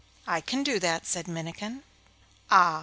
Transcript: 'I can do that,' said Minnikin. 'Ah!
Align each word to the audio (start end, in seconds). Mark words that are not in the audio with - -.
'I 0.25 0.41
can 0.41 0.63
do 0.63 0.79
that,' 0.79 1.05
said 1.05 1.27
Minnikin. 1.27 1.83
'Ah! 2.49 2.79